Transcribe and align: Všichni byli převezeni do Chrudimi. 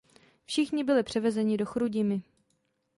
Všichni 0.45 0.83
byli 0.83 1.03
převezeni 1.03 1.57
do 1.57 1.65
Chrudimi. 1.65 2.21